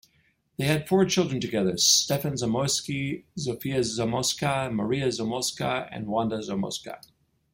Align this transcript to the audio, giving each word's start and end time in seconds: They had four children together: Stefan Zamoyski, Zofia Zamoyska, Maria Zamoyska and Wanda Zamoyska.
They 0.57 0.63
had 0.65 0.87
four 0.87 1.05
children 1.05 1.39
together: 1.39 1.77
Stefan 1.77 2.33
Zamoyski, 2.33 3.25
Zofia 3.37 3.83
Zamoyska, 3.83 4.73
Maria 4.73 5.09
Zamoyska 5.09 5.89
and 5.91 6.07
Wanda 6.07 6.39
Zamoyska. 6.39 7.01